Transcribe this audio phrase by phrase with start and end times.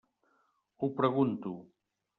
[0.79, 1.57] Ho pregunto.